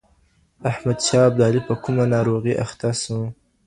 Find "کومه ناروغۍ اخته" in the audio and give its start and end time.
1.83-2.89